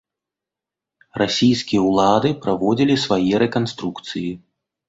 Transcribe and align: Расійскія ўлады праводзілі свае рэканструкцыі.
Расійскія 1.23 1.81
ўлады 1.89 2.29
праводзілі 2.47 2.95
свае 3.05 3.33
рэканструкцыі. 3.47 4.31